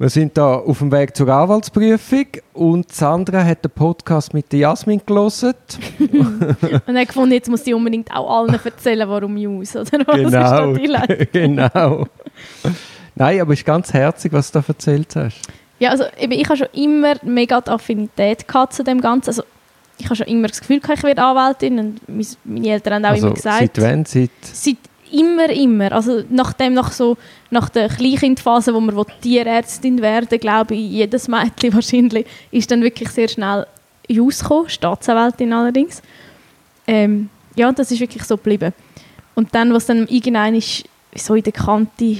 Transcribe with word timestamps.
Wir 0.00 0.10
sind 0.10 0.38
da 0.38 0.54
auf 0.54 0.78
dem 0.78 0.92
Weg 0.92 1.16
zur 1.16 1.28
Anwaltsprüfung 1.28 2.26
und 2.52 2.92
Sandra 2.92 3.42
hat 3.42 3.64
den 3.64 3.72
Podcast 3.72 4.32
mit 4.32 4.52
der 4.52 4.60
Jasmin 4.60 5.02
gelesen. 5.04 5.54
und 6.86 6.96
hat 6.96 7.08
gefunden, 7.08 7.32
jetzt 7.32 7.50
muss 7.50 7.64
sie 7.64 7.74
unbedingt 7.74 8.08
auch 8.14 8.38
allen 8.38 8.54
erzählen, 8.54 9.08
warum 9.08 9.34
News, 9.34 9.74
oder 9.74 10.06
was 10.06 10.14
genau, 10.14 10.70
ist 10.70 10.92
da 10.92 11.06
die 11.08 11.26
genau. 11.32 12.06
Nein, 13.16 13.40
aber 13.40 13.52
es 13.52 13.58
ist 13.58 13.66
ganz 13.66 13.92
herzig, 13.92 14.32
was 14.32 14.52
du 14.52 14.60
da 14.60 14.64
erzählt 14.68 15.16
hast. 15.16 15.40
Ja, 15.80 15.90
also 15.90 16.04
eben, 16.16 16.34
ich 16.34 16.48
habe 16.48 16.58
schon 16.58 16.68
immer 16.74 17.14
mega 17.22 17.60
die 17.60 17.70
Affinität 17.70 18.46
gehabt 18.46 18.74
zu 18.74 18.84
dem 18.84 19.00
Ganzen. 19.00 19.30
Also 19.30 19.42
ich 19.98 20.04
habe 20.04 20.14
schon 20.14 20.28
immer 20.28 20.46
das 20.46 20.60
Gefühl, 20.60 20.80
ich 20.80 21.02
werde 21.02 21.22
Anwältin 21.24 21.76
und 21.80 22.00
meine 22.44 22.68
Eltern 22.68 22.94
haben 22.94 23.04
auch 23.04 23.10
also, 23.10 23.26
immer 23.26 23.34
gesagt. 23.34 23.58
Seit 23.58 23.80
wann? 23.82 24.04
Seit, 24.04 24.30
seit 24.42 24.76
immer, 25.12 25.50
immer. 25.50 25.92
Also 25.92 26.22
nachdem, 26.30 26.74
nach, 26.74 26.92
so, 26.92 27.16
nach 27.50 27.68
der 27.68 27.88
Kleinkindphase, 27.88 28.74
wo 28.74 28.80
man 28.80 29.04
Tierärztin 29.20 30.00
werden 30.00 30.38
glaube 30.38 30.74
ich, 30.74 30.90
jedes 30.90 31.28
Mädchen 31.28 31.72
wahrscheinlich, 31.74 32.26
ist 32.50 32.70
dann 32.70 32.82
wirklich 32.82 33.10
sehr 33.10 33.28
schnell 33.28 33.66
rausgekommen, 34.10 34.68
Staatsanwältin 34.68 35.52
allerdings. 35.52 36.02
Ähm, 36.86 37.28
ja, 37.54 37.70
das 37.72 37.90
ist 37.90 38.00
wirklich 38.00 38.24
so 38.24 38.36
geblieben. 38.36 38.72
Und 39.34 39.54
dann, 39.54 39.72
was 39.72 39.86
dann 39.86 40.06
irgendein 40.08 40.54
ist, 40.54 40.84
so 41.14 41.34
in 41.34 41.42
der 41.42 41.52
Kante, 41.52 42.18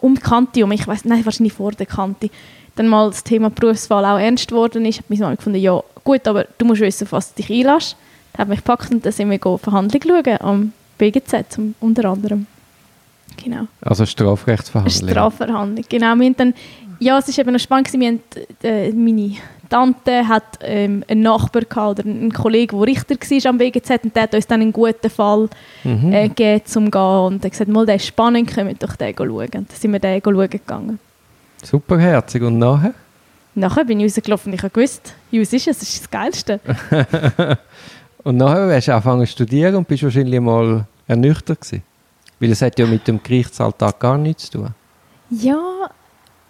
um 0.00 0.14
die 0.14 0.20
Kante, 0.20 0.64
um, 0.64 0.72
ich 0.72 0.86
weiß 0.86 1.04
nein, 1.04 1.24
wahrscheinlich 1.24 1.52
vor 1.52 1.72
der 1.72 1.86
Kante, 1.86 2.30
dann 2.76 2.88
mal 2.88 3.10
das 3.10 3.24
Thema 3.24 3.50
Berufswahl 3.50 4.04
auch 4.04 4.18
ernst 4.18 4.48
geworden 4.48 4.84
ist, 4.84 4.98
hat 4.98 5.10
meine 5.10 5.22
Mama 5.22 5.34
gefunden, 5.34 5.58
ja 5.58 5.82
gut, 6.04 6.26
aber 6.26 6.46
du 6.58 6.64
musst 6.64 6.80
wissen, 6.80 7.06
was 7.10 7.34
du 7.34 7.42
dich 7.42 7.50
einlässt. 7.50 7.96
Dann 8.32 8.42
hat 8.42 8.48
mich 8.48 8.58
gepackt 8.58 8.90
und 8.90 9.04
dann 9.04 9.12
sind 9.12 9.30
wir 9.30 9.58
Verhandlungen 9.58 10.24
schauen 10.24 10.40
am 10.40 10.72
BGZ 11.00 11.58
unter 11.80 12.04
anderem. 12.04 12.46
Genau. 13.42 13.66
Also 13.80 14.04
Strafrechtsverhandlung. 14.04 15.10
Strafverhandlung, 15.10 15.84
genau. 15.88 16.14
Wir 16.16 16.32
dann, 16.34 16.54
ja, 16.98 17.18
es 17.18 17.28
war 17.28 17.38
eben 17.38 17.52
noch 17.52 17.60
spannend, 17.60 17.92
wir 17.92 18.08
haben, 18.08 18.20
äh, 18.62 18.92
meine 18.92 19.36
Tante 19.70 20.26
hat 20.28 20.58
ähm, 20.62 21.04
einen 21.08 21.22
Nachbar 21.22 21.62
gehabt, 21.62 22.00
oder 22.00 22.08
einen 22.08 22.32
Kollegen, 22.32 22.76
der 22.76 22.86
Richter 22.86 23.14
war 23.14 23.50
am 23.50 23.58
BGZ 23.58 24.04
und 24.04 24.16
der 24.16 24.24
hat 24.24 24.34
uns 24.34 24.46
dann 24.46 24.60
einen 24.60 24.72
guten 24.72 25.08
Fall 25.08 25.48
mhm. 25.84 26.12
äh, 26.12 26.28
gegeben, 26.28 26.66
zum 26.66 26.86
zu 26.86 26.90
gehen 26.90 27.00
und 27.00 27.42
er 27.42 27.46
hat 27.46 27.52
gesagt, 27.52 27.70
mal, 27.70 27.86
der 27.86 27.94
ist 27.94 28.06
spannend, 28.06 28.52
können 28.52 28.68
wir 28.68 28.74
doch 28.74 28.96
den 28.96 29.14
schauen. 29.16 29.30
Und 29.30 29.54
dann 29.54 29.66
sind 29.70 29.92
wir 29.92 30.00
den 30.00 30.20
schauen 30.22 30.50
gegangen. 30.50 30.98
Superherzig. 31.62 32.42
Und 32.42 32.58
nachher? 32.58 32.94
Nachher 33.54 33.84
bin 33.84 34.00
ich 34.00 34.06
rausgelaufen 34.06 34.52
und 34.52 34.58
ich 34.58 34.62
habe 34.62 34.72
gewusst, 34.72 35.14
Jus 35.30 35.52
ist 35.52 35.66
es, 35.66 35.78
das 35.78 35.88
ist 35.88 36.02
das 36.02 36.10
Geilste. 36.10 36.60
und 38.24 38.36
nachher 38.36 38.74
hast 38.74 38.88
du 38.88 38.92
angefangen 38.92 39.26
zu 39.26 39.32
studieren 39.32 39.76
und 39.76 39.88
bist 39.88 40.02
wahrscheinlich 40.02 40.40
mal 40.40 40.84
ernüchtert 41.10 41.60
gewesen. 41.60 41.82
Weil 42.38 42.52
es 42.52 42.62
hat 42.62 42.78
ja 42.78 42.86
mit 42.86 43.06
dem 43.06 43.22
Gerichtsalltag 43.22 43.98
gar 43.98 44.16
nichts 44.16 44.50
zu 44.50 44.58
tun. 44.58 44.68
Ja, 45.30 45.90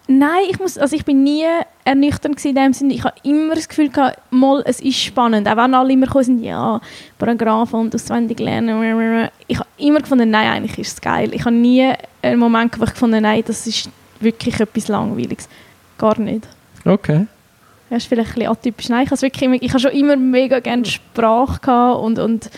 nein, 0.07 0.45
ich, 0.49 0.59
muss, 0.61 0.79
also 0.79 0.95
ich 0.95 1.05
bin 1.05 1.25
nie 1.25 1.45
ernüchternd 1.85 2.43
in 2.45 2.55
dem 2.55 2.73
Sinne. 2.73 2.95
Ich 2.95 3.03
habe 3.03 3.15
immer 3.25 3.55
das 3.55 3.69
Gefühl 3.69 3.89
gehabt, 3.89 4.21
mal, 4.31 4.63
es 4.67 4.81
ist 4.81 5.01
spannend. 5.01 5.49
Auch 5.49 5.57
wenn 5.57 5.75
alle 5.75 5.93
immer 5.93 6.07
kommen 6.07 6.25
sind, 6.25 6.45
ja, 6.45 6.81
Paragraphen 7.19 7.81
und 7.81 7.95
auswendig 7.95 8.39
lernen. 8.39 9.29
Ich 9.49 9.59
habe 9.59 9.69
immer 9.79 10.01
gefunden, 10.01 10.31
nein, 10.31 10.49
eigentlich 10.49 10.79
ist 10.79 10.93
es 10.93 11.01
geil. 11.01 11.35
Ich 11.35 11.45
habe 11.45 11.55
nie 11.55 11.93
einen 12.23 12.39
Moment 12.39 12.73
gehabt, 12.73 12.81
wo 12.81 12.85
ich 12.85 12.93
gefunden 12.93 13.23
nein, 13.23 13.43
das 13.45 13.67
ist 13.67 13.91
wirklich 14.21 14.61
etwas 14.61 14.89
Langweiliges. 14.89 15.49
Gar 15.99 16.19
nicht. 16.21 16.47
Okay. 16.85 17.27
Das 17.89 18.05
ist 18.05 18.09
vielleicht 18.09 18.31
ein 18.31 18.35
bisschen 18.35 18.53
atypisch. 18.53 18.89
Nein, 18.89 19.09
ich, 19.11 19.23
wirklich 19.23 19.43
immer, 19.43 19.57
ich 19.61 19.71
habe 19.71 19.81
schon 19.81 19.91
immer 19.91 20.17
mega 20.17 20.61
gerne 20.61 20.85
Sprache 20.85 21.95
und, 21.95 22.21
und 22.21 22.51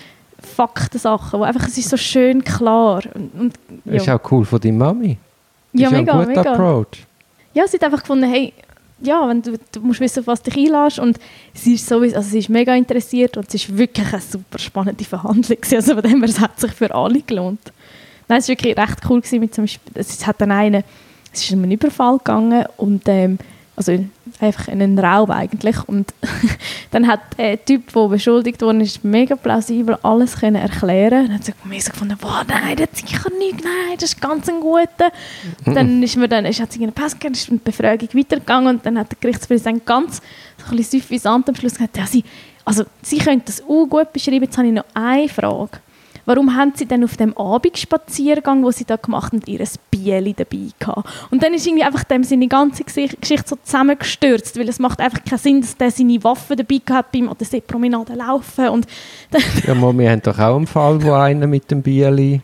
Faktensachen, 0.47 1.41
wo 1.41 1.45
einfach, 1.45 1.67
es 1.67 1.79
ist 1.79 1.89
so 1.89 1.97
schön 1.97 2.43
klar. 2.43 3.03
Und, 3.15 3.35
und, 3.35 3.55
ja. 3.85 3.95
Das 3.95 4.03
ist 4.03 4.09
auch 4.09 4.31
cool 4.31 4.45
von 4.45 4.61
deiner 4.61 4.79
Mami. 4.79 5.19
Ja, 5.73 5.89
ist 5.89 5.95
mega, 5.95 6.13
ein 6.13 6.19
guter 6.27 6.41
mega. 6.41 6.53
Approach. 6.53 7.07
Ja, 7.55 7.67
sie 7.67 7.77
hat 7.77 7.85
einfach 7.85 8.01
gefunden, 8.01 8.29
hey, 8.29 8.53
ja, 9.03 9.29
wenn 9.29 9.43
du, 9.43 9.59
du 9.73 9.81
musst 9.81 10.01
wissen, 10.01 10.27
was 10.27 10.43
dich 10.43 10.57
einlässt 10.57 10.99
und 10.99 11.19
sie 11.55 11.75
ist 11.75 11.89
sowieso, 11.89 12.17
also 12.17 12.29
sie 12.29 12.39
ist 12.39 12.49
mega 12.49 12.75
interessiert 12.75 13.37
und 13.37 13.49
es 13.49 13.55
ist 13.55 13.77
wirklich 13.77 14.13
eine 14.13 14.23
super 14.23 14.59
spannende 14.59 15.05
Verhandlung 15.05 15.59
also 15.73 15.95
von 15.95 16.03
dem 16.03 16.21
her, 16.21 16.29
es 16.29 16.41
hat 16.41 16.59
sich 16.59 16.73
für 16.73 16.95
alle 16.95 17.21
gelohnt. 17.21 17.73
Nein, 18.29 18.39
es 18.39 18.49
war 18.49 18.57
wirklich 18.57 18.77
recht 18.77 18.99
cool 19.09 19.21
gewesen, 19.21 19.41
mit 19.41 19.55
zum 19.55 19.65
Beispiel, 19.65 19.93
es 19.95 20.27
hat 20.27 20.41
dann 20.41 20.53
eine, 20.53 20.85
es 21.33 21.43
ist 21.43 21.53
um 21.53 21.63
einen 21.63 21.73
Überfall 21.73 22.19
gegangen 22.19 22.65
und 22.77 23.03
ähm, 23.07 23.39
also 23.75 24.05
einfach 24.39 24.69
in 24.69 24.83
einen 24.83 24.99
Raum 24.99 25.31
eigentlich. 25.31 25.77
Und 25.89 26.13
dann 26.91 27.07
hat 27.07 27.21
der 27.39 27.63
Typ, 27.65 27.93
der 27.93 28.09
beschuldigt 28.09 28.61
worden 28.63 28.81
ist, 28.81 29.05
mega 29.05 29.35
plausibel 29.37 29.99
alles 30.03 30.39
können 30.41 30.57
erklären. 30.57 31.27
Dann 31.27 31.35
hat 31.35 31.45
sie 31.45 31.53
mir 31.65 31.81
so 31.81 31.91
gefunden, 31.91 32.17
boah, 32.21 32.45
nein, 32.47 32.77
das 32.77 32.89
ist 32.93 33.09
sicher 33.09 33.31
nicht, 33.39 33.65
nein, 33.65 33.97
das 33.99 34.13
ist 34.13 34.21
ganz 34.21 34.49
ein 34.49 34.61
guter. 34.61 35.11
Mhm. 35.65 35.75
Dann 35.75 36.03
ist 36.03 36.17
mir 36.17 36.29
dann, 36.29 36.45
ist, 36.45 36.61
hat 36.61 36.73
sie 36.73 36.83
einen 36.83 36.93
Pass 36.93 37.13
gegeben, 37.13 37.35
ist 37.35 37.49
die 37.49 37.57
Befragung 37.57 38.09
weitergegangen 38.13 38.77
und 38.77 38.87
dann 38.87 38.99
hat 38.99 39.11
der 39.11 39.19
Gerichtspräsident 39.21 39.87
ganz 39.87 40.21
so 40.59 40.71
ein 40.71 40.77
bisschen 40.77 41.01
süffisant 41.01 41.49
am 41.49 41.55
Schluss 41.55 41.75
gesagt, 41.75 41.97
ja, 41.97 42.07
sie, 42.07 42.25
also 42.65 42.85
sie 43.03 43.19
können 43.19 43.43
das 43.45 43.63
auch 43.63 43.87
gut 43.87 44.13
beschreiben, 44.13 44.45
jetzt 44.45 44.57
habe 44.59 44.69
ich 44.69 44.75
noch 44.75 44.85
eine 44.95 45.29
Frage 45.29 45.79
warum 46.25 46.57
haben 46.57 46.73
sie 46.75 46.87
denn 46.87 47.05
auf 47.05 47.17
dem 47.17 47.37
Abendspaziergang, 47.37 48.63
wo 48.63 48.71
sie 48.71 48.85
da 48.85 48.97
gemacht 48.97 49.33
haben, 49.33 49.43
ihr 49.47 49.65
Bieli 49.91 50.35
dabei 50.35 50.69
gehabt? 50.79 51.09
Und 51.31 51.43
dann 51.43 51.55
ist 51.55 51.67
irgendwie 51.67 51.85
einfach 51.85 52.05
dem 52.05 52.25
seine 52.25 52.49
ganze 52.49 52.85
Geschichte 52.85 53.45
so 53.47 53.57
zusammengestürzt, 53.63 54.59
weil 54.59 54.69
es 54.69 54.79
macht 54.79 55.01
einfach 55.01 55.25
keinen 55.25 55.39
Sinn, 55.39 55.61
dass 55.61 55.77
der 55.77 55.91
seine 55.91 56.23
Waffen 56.25 56.57
dabei 56.57 56.81
hat 56.91 57.13
beim 57.13 57.29
an 57.29 57.37
der 57.39 57.47
Seepromenade 57.47 58.15
laufen 58.15 58.69
und 58.69 58.87
Ja, 59.67 59.75
mal, 59.75 59.97
wir 59.97 60.11
haben 60.11 60.23
doch 60.23 60.39
auch 60.39 60.57
einen 60.57 60.67
Fall, 60.67 61.03
wo 61.03 61.13
einer 61.13 61.47
mit 61.47 61.71
dem 61.71 61.83
Bieli 61.83 62.41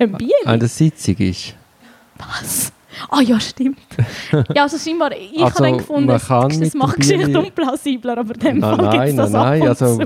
dem 0.00 0.12
Bieli? 0.12 0.32
an 0.44 0.60
der 0.60 0.68
Sitzung 0.68 1.16
ist. 1.16 1.54
Was? 2.18 2.72
Ah 3.10 3.18
oh, 3.18 3.20
ja, 3.20 3.40
stimmt. 3.40 3.78
Ja, 4.54 4.62
also 4.62 4.78
scheinbar, 4.78 5.12
ich 5.12 5.42
also, 5.42 5.56
habe 5.56 5.62
dann 5.64 5.78
gefunden, 5.78 6.06
das 6.06 6.74
macht 6.74 6.96
Geschichte 6.96 7.38
unplausibler, 7.38 8.18
aber 8.18 8.34
in 8.34 8.40
dem 8.40 8.58
nein, 8.58 8.76
Fall 8.76 8.90
gibt 8.90 9.04
es 9.04 9.16
das 9.16 9.30
nein, 9.30 9.58
nein, 9.58 9.68
also, 9.68 9.98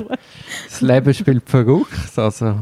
Das 0.69 0.81
Leben 0.81 1.15
spielt 1.15 1.49
verrückt, 1.49 2.19
also 2.19 2.57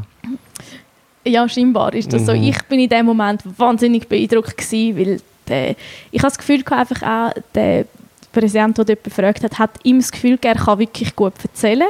ja, 1.27 1.47
scheinbar 1.47 1.93
ist 1.93 2.11
das 2.11 2.21
mhm. 2.23 2.25
so. 2.25 2.31
Ich 2.33 2.61
bin 2.63 2.79
in 2.79 2.89
dem 2.89 3.05
Moment 3.05 3.41
wahnsinnig 3.57 4.07
beeindruckt 4.07 4.57
gewesen, 4.57 4.97
weil 4.97 5.21
der, 5.47 5.75
ich 6.11 6.19
habe 6.19 6.29
das 6.29 6.37
Gefühl 6.37 6.63
einfach 6.69 7.01
auch, 7.03 7.33
der 7.53 7.85
Präsident, 8.31 8.77
der 8.77 8.85
dort 8.85 9.03
befragt 9.03 9.43
hat, 9.43 9.57
hat 9.57 9.71
ihm 9.83 9.99
das 9.99 10.11
Gefühl, 10.11 10.37
er 10.41 10.55
kann 10.55 10.79
wirklich 10.79 11.15
gut 11.15 11.33
erzählen. 11.41 11.87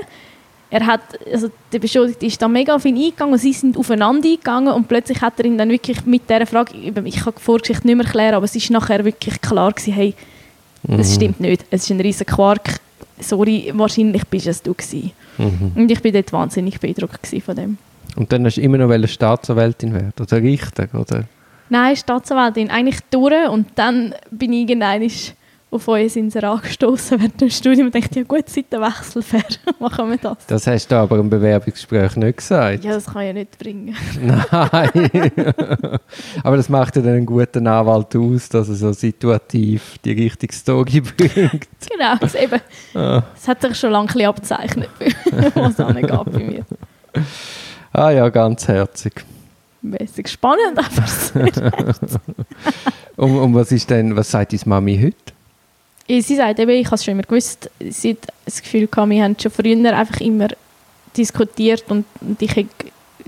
Er 0.70 0.86
hat, 0.86 1.02
also 1.32 1.50
der 1.72 1.80
Beschuldigte 1.80 2.26
ist 2.26 2.42
da 2.42 2.48
mega 2.48 2.76
auf 2.76 2.84
ihn 2.84 2.98
eingegangen, 2.98 3.38
sie 3.38 3.54
sind 3.54 3.78
aufeinander 3.78 4.28
eingegangen 4.28 4.74
und 4.74 4.88
plötzlich 4.88 5.22
hat 5.22 5.40
er 5.40 5.46
ihn 5.46 5.58
dann 5.58 5.70
wirklich 5.70 6.06
mit 6.06 6.30
dieser 6.30 6.46
Frage, 6.46 6.76
ich 6.76 6.94
kann 6.94 7.34
die 7.38 7.42
Vorgeschichte 7.42 7.88
nicht 7.88 7.96
mehr 7.96 8.06
erklären, 8.06 8.36
aber 8.36 8.46
es 8.46 8.56
ist 8.56 8.70
nachher 8.70 9.06
wirklich 9.06 9.40
klar 9.40 9.72
gewesen, 9.72 9.94
hey, 9.94 10.14
mhm. 10.84 10.98
das 10.98 11.16
stimmt 11.16 11.40
nicht, 11.40 11.66
es 11.72 11.84
ist 11.84 11.92
ein 11.92 12.02
riesen 12.02 12.26
Quark, 12.26 12.82
sorry, 13.20 13.72
wahrscheinlich 13.76 14.26
bist 14.28 14.48
es 14.48 14.62
du 14.62 14.74
gewesen. 14.74 15.12
Mhm. 15.38 15.72
Und 15.76 15.92
ich 15.92 16.02
bin 16.02 16.14
dort 16.14 16.34
wahnsinnig 16.34 16.80
beeindruckt 16.80 17.28
von 17.46 17.56
dem. 17.56 17.78
Und 18.18 18.32
dann 18.32 18.46
hast 18.46 18.58
du 18.58 18.62
immer 18.62 18.78
noch 18.80 19.08
Staatsanwältin 19.08 19.94
werden 19.94 20.14
oder 20.20 20.38
Richter, 20.38 20.88
oder? 20.94 21.26
Nein, 21.70 21.96
Staatsanwältin. 21.96 22.70
Eigentlich 22.70 23.00
durch 23.12 23.48
und 23.50 23.68
dann 23.76 24.16
bin 24.32 24.54
ich 24.54 24.70
irgendwann 24.70 25.08
auf 25.70 25.88
euer 25.90 26.10
Inserat 26.16 26.64
gestoßen 26.64 27.20
während 27.20 27.42
dem 27.42 27.50
Studium 27.50 27.88
und 27.88 27.96
dachte, 27.96 28.20
ja 28.20 28.24
gut, 28.24 28.48
seit 28.48 28.72
der 28.72 28.82
Wechsel 28.82 29.22
fair, 29.22 29.44
machen 29.80 30.10
wir 30.10 30.18
das. 30.18 30.48
Das 30.48 30.66
hast 30.66 30.88
du 30.88 30.96
aber 30.96 31.20
im 31.20 31.30
Bewerbungsgespräch 31.30 32.16
nicht 32.16 32.38
gesagt. 32.38 32.86
Ja, 32.86 32.94
das 32.94 33.06
kann 33.06 33.22
ich 33.24 33.28
ja 33.28 33.34
nicht 33.34 33.60
bringen. 33.60 33.96
Nein. 34.22 35.12
aber 36.44 36.58
das 36.58 36.70
macht 36.70 36.96
ja 36.96 37.02
dann 37.02 37.16
einen 37.16 37.26
guten 37.26 37.68
Anwalt 37.68 38.16
aus, 38.16 38.48
dass 38.48 38.70
er 38.70 38.76
so 38.76 38.94
situativ 38.94 39.98
die 40.06 40.14
richtige 40.14 40.54
Story 40.54 41.02
bringt. 41.02 41.68
Genau, 41.92 42.16
das 42.20 42.36
eben. 42.36 42.62
Ah. 42.96 43.24
Das 43.36 43.48
hat 43.48 43.62
sich 43.62 43.78
schon 43.78 43.92
lange 43.92 44.28
abgezeichnet, 44.28 44.90
was 45.54 45.80
angeht 45.82 46.10
bei 46.32 46.40
mir. 46.40 46.66
Ah 47.98 48.12
ja, 48.12 48.30
ganz 48.30 48.68
herzig. 48.68 49.26
Mäßig 49.82 50.28
spannend, 50.28 50.78
aber 50.78 51.52
und, 53.18 53.38
und 53.38 53.56
was 53.56 53.72
ist 53.72 53.90
denn, 53.90 54.16
was 54.16 54.30
sagt 54.30 54.54
deine 54.54 54.62
Mami 54.66 55.00
heute? 55.02 56.22
Sie 56.22 56.36
sagt 56.36 56.60
eben, 56.60 56.70
ich 56.70 56.86
habe 56.86 56.96
es 56.96 57.04
schon 57.04 57.14
immer 57.14 57.24
gewusst, 57.24 57.72
sie 57.80 58.12
hat 58.12 58.28
das 58.46 58.62
Gefühl 58.62 58.86
gehabt, 58.86 59.10
wir 59.10 59.24
haben 59.24 59.36
schon 59.40 59.52
früher 59.52 59.98
einfach 59.98 60.22
immer 60.22 60.50
diskutiert 61.18 61.86
und, 61.88 62.06
und 62.22 62.40
ich 62.40 62.52
habe 62.52 62.68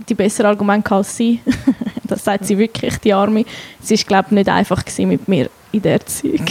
die 0.07 0.13
besseren 0.13 0.51
Argumente 0.51 0.93
als 0.93 1.17
sie. 1.17 1.39
das 2.03 2.23
sagt 2.23 2.45
sie 2.45 2.59
wirklich, 2.59 2.95
die 2.97 3.11
Arme. 3.11 3.45
Es 3.81 3.89
war, 3.89 3.97
glaube 3.97 4.27
ich, 4.27 4.31
nicht 4.33 4.49
einfach 4.49 4.83
mit 4.99 5.27
mir 5.27 5.49
in 5.71 5.81
der 5.81 5.93
Erziehung. 5.93 6.45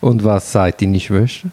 Und 0.00 0.24
was 0.24 0.50
sagt 0.50 0.82
deine 0.82 0.98
Schwester? 0.98 1.48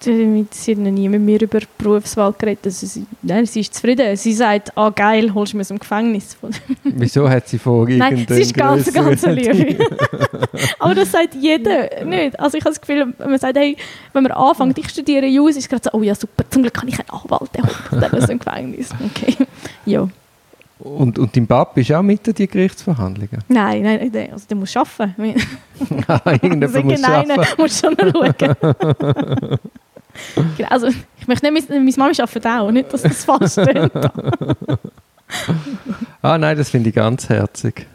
Sie 0.00 0.72
hat 0.72 0.78
noch 0.78 0.90
nie 0.90 1.08
mit 1.08 1.20
mir 1.20 1.40
über 1.40 1.60
Berufswahl 1.78 2.34
geredet. 2.36 2.66
Also 2.66 2.86
sie, 2.86 3.06
nein, 3.22 3.46
sie 3.46 3.60
ist 3.60 3.74
zufrieden. 3.74 4.16
Sie 4.16 4.32
sagt, 4.32 4.76
ah 4.76 4.90
geil, 4.90 5.32
holst 5.32 5.52
du 5.52 5.56
mich 5.56 5.64
aus 5.64 5.68
dem 5.68 5.78
Gefängnis. 5.78 6.36
Wieso 6.84 7.28
hat 7.28 7.48
sie 7.48 7.58
vor 7.58 7.88
Nein, 7.88 8.26
sie 8.28 8.42
ist 8.42 8.54
ganz, 8.54 8.92
ganz 8.92 9.24
lieb. 9.26 9.80
Aber 10.78 10.94
das 10.94 11.12
sagt 11.12 11.34
jeder 11.34 12.04
nicht. 12.04 12.38
Also 12.38 12.58
ich 12.58 12.64
habe 12.64 12.74
das 12.74 12.80
Gefühl, 12.80 13.14
wenn 13.18 13.30
man 13.30 13.38
sagt, 13.38 13.56
hey, 13.56 13.76
wenn 14.12 14.22
man 14.22 14.32
anfängt, 14.32 14.76
ich 14.78 14.88
studiere 14.88 15.26
Jus, 15.26 15.50
ist 15.52 15.58
es 15.64 15.68
gerade 15.68 15.82
so, 15.84 15.90
oh 15.98 16.02
ja 16.02 16.14
super, 16.14 16.44
zum 16.50 16.62
Glück 16.62 16.74
kann 16.74 16.88
ich 16.88 16.98
einen 16.98 17.10
Anwalt, 17.10 17.50
der 17.54 17.62
holt 17.62 18.02
dann 18.02 18.20
aus 18.20 18.26
dem 18.26 18.38
Gefängnis. 18.38 18.90
Okay, 19.04 19.36
ja. 19.86 20.08
Und, 20.80 21.18
und 21.18 21.34
dein 21.34 21.46
Papa 21.46 21.80
ist 21.80 21.92
auch 21.92 22.02
mit 22.02 22.26
in 22.28 22.34
die 22.34 22.46
Gerichtsverhandlungen? 22.46 23.42
Nein, 23.48 23.82
nein, 23.82 24.10
nein, 24.12 24.32
also 24.32 24.44
der 24.48 24.56
muss 24.56 24.76
arbeiten. 24.76 25.34
Ah, 26.06 26.20
Irgendjemand 26.26 26.84
muss 26.84 27.00
nein, 27.00 27.30
arbeiten. 27.30 27.54
muss 27.56 27.80
schon 27.80 27.96
schauen. 27.98 29.58
Genau, 30.56 30.68
also, 30.68 30.88
ich 30.88 31.26
möchte 31.28 31.50
nicht, 31.50 31.68
meine, 31.68 31.80
meine 31.80 31.96
Mami 31.96 32.14
arbeitet 32.20 32.46
auch, 32.46 32.70
nicht, 32.70 32.92
dass 32.92 33.02
das 33.02 33.24
falsch 33.24 33.52
stimmt. 33.52 33.92
Ah 36.22 36.38
nein, 36.38 36.56
das 36.56 36.70
finde 36.70 36.90
ich 36.90 36.94
ganz 36.94 37.28
herzig. 37.28 37.86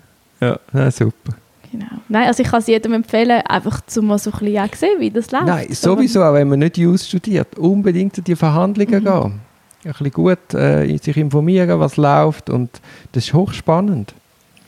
Ja, 0.42 0.60
nein, 0.74 0.92
super. 0.92 1.34
Genau. 1.72 1.86
Nein, 2.08 2.28
also 2.28 2.42
ich 2.44 2.50
kann 2.50 2.60
es 2.60 2.68
jedem 2.68 2.94
empfehlen, 2.94 3.42
einfach 3.48 3.82
zum 3.86 4.08
mal 4.08 4.18
so 4.18 4.32
ein 4.32 4.40
bisschen 4.40 4.58
auch 4.60 4.76
sehen, 4.76 5.00
wie 5.00 5.12
das 5.12 5.32
läuft. 5.32 5.46
Nein, 5.46 5.68
sowieso, 5.72 6.24
auch 6.24 6.34
wenn 6.34 6.50
man 6.50 6.60
nicht 6.60 6.78
Jus 6.78 7.08
studiert, 7.08 7.58
unbedingt 7.58 8.18
in 8.18 8.24
die 8.24 8.36
Verhandlungen 8.36 9.04
Mhm. 9.04 9.06
gehen. 9.06 9.40
Ein 9.86 9.92
bisschen 9.92 10.12
gut 10.12 10.54
äh, 10.54 10.98
sich 10.98 11.16
informieren, 11.18 11.80
was 11.80 11.98
läuft 11.98 12.50
und 12.50 12.70
das 13.12 13.26
ist 13.26 13.34
hochspannend. 13.34 14.14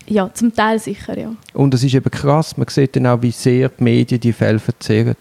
Ja, 0.07 0.31
zum 0.33 0.53
Teil 0.55 0.79
sicher, 0.79 1.17
ja. 1.17 1.31
Und 1.53 1.73
es 1.73 1.83
ist 1.83 1.93
eben 1.93 2.09
krass, 2.11 2.55
man 2.57 2.67
sieht 2.67 2.95
dann 2.95 3.07
auch, 3.07 3.21
wie 3.21 3.31
sehr 3.31 3.69
die 3.69 3.83
Medien 3.83 4.21
die 4.21 4.33
Fälle 4.33 4.61
erzählen. 4.65 5.15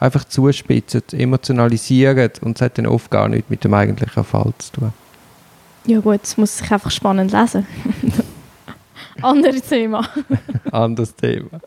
Einfach 0.00 0.24
zuspitzen, 0.24 1.02
emotionalisieren 1.12 2.30
und 2.42 2.56
es 2.56 2.62
hat 2.62 2.78
dann 2.78 2.86
oft 2.86 3.10
gar 3.10 3.28
nichts 3.28 3.48
mit 3.48 3.64
dem 3.64 3.74
eigentlichen 3.74 4.24
Fall 4.24 4.52
zu 4.58 4.72
tun. 4.72 4.92
Ja 5.86 6.00
gut, 6.00 6.20
es 6.22 6.36
muss 6.36 6.58
sich 6.58 6.70
einfach 6.70 6.90
spannend 6.90 7.32
lesen. 7.32 7.66
Anderes 9.22 9.62
Thema. 9.62 10.08
Anderes 10.70 11.14
Thema. 11.14 11.60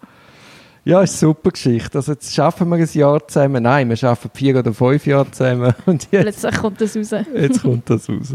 Ja, 0.83 1.01
ist 1.01 1.21
eine 1.23 1.31
super 1.33 1.51
Geschichte. 1.51 1.97
Also 1.97 2.13
jetzt 2.13 2.33
schaffen 2.33 2.69
wir 2.69 2.77
ein 2.77 2.89
Jahr 2.93 3.27
zusammen. 3.27 3.63
Nein, 3.63 3.89
wir 3.89 3.95
schaffen 3.97 4.31
vier 4.33 4.57
oder 4.57 4.73
fünf 4.73 5.05
Jahre 5.05 5.29
zusammen. 5.31 5.73
Und 5.85 6.07
jetzt, 6.11 6.21
Plötzlich 6.23 6.55
kommt 6.55 6.81
das 6.81 6.95
raus. 6.95 7.25
jetzt 7.33 7.61
kommt 7.61 7.89
das 7.89 8.09
raus. 8.09 8.33